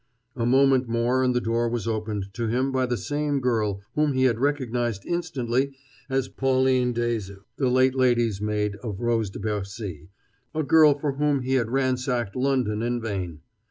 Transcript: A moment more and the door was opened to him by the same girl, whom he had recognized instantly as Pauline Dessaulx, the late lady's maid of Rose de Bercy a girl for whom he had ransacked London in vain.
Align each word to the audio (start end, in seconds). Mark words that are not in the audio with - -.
A 0.35 0.47
moment 0.47 0.87
more 0.87 1.23
and 1.23 1.35
the 1.35 1.39
door 1.39 1.69
was 1.69 1.87
opened 1.87 2.33
to 2.33 2.47
him 2.47 2.71
by 2.71 2.87
the 2.87 2.97
same 2.97 3.39
girl, 3.39 3.81
whom 3.93 4.13
he 4.13 4.23
had 4.23 4.39
recognized 4.39 5.05
instantly 5.05 5.75
as 6.09 6.27
Pauline 6.27 6.91
Dessaulx, 6.91 7.43
the 7.57 7.69
late 7.69 7.93
lady's 7.93 8.41
maid 8.41 8.77
of 8.77 8.99
Rose 8.99 9.29
de 9.29 9.37
Bercy 9.37 10.09
a 10.55 10.63
girl 10.63 10.97
for 10.97 11.11
whom 11.17 11.41
he 11.41 11.53
had 11.53 11.69
ransacked 11.69 12.35
London 12.35 12.81
in 12.81 12.99
vain. 12.99 13.41